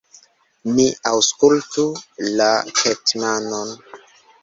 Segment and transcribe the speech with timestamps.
[0.77, 1.85] ni aŭskultu
[2.41, 2.51] la
[2.83, 3.79] hetmanon!